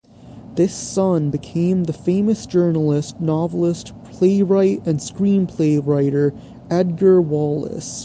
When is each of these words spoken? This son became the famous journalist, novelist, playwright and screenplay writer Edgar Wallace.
This 0.55 0.73
son 0.73 1.29
became 1.29 1.83
the 1.83 1.93
famous 1.93 2.47
journalist, 2.47 3.19
novelist, 3.21 3.93
playwright 4.05 4.81
and 4.87 4.99
screenplay 4.99 5.79
writer 5.85 6.33
Edgar 6.71 7.21
Wallace. 7.21 7.99